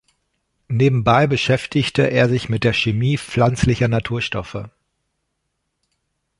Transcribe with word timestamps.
Nebenbei 0.67 1.27
beschäftigte 1.27 2.01
er 2.09 2.27
sich 2.27 2.49
mit 2.49 2.63
der 2.63 2.73
Chemie 2.73 3.19
pflanzlicher 3.19 3.87
Naturstoffe. 3.87 4.71